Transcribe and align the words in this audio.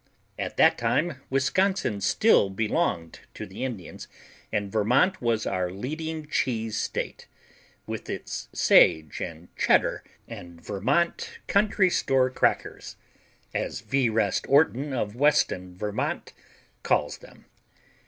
At 0.39 0.57
that 0.57 0.79
time 0.79 1.21
Wisconsin 1.29 2.01
still 2.01 2.49
belonged 2.49 3.19
to 3.35 3.45
the 3.45 3.63
Indians 3.63 4.07
and 4.51 4.71
Vermont 4.71 5.21
was 5.21 5.45
our 5.45 5.69
leading 5.69 6.25
cheese 6.27 6.75
state, 6.75 7.27
with 7.85 8.09
its 8.09 8.49
Sage 8.51 9.21
and 9.21 9.55
Cheddar 9.55 10.03
and 10.27 10.59
Vermont 10.59 11.37
Country 11.45 11.91
Store 11.91 12.31
Crackers, 12.31 12.95
as 13.53 13.83
Vrest 13.83 14.47
Orton 14.49 14.91
of 14.91 15.15
Weston 15.15 15.77
Vermont, 15.77 16.33
calls 16.81 17.19
them. 17.19 17.45